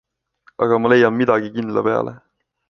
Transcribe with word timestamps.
Aga 0.63 0.75
ma 0.81 0.87
leian 0.91 1.15
midagi 1.19 1.49
kindla 1.55 1.81
peale. 1.87 2.13